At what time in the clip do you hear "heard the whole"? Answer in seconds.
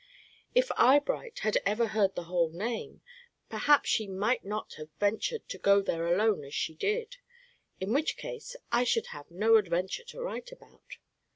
1.89-2.49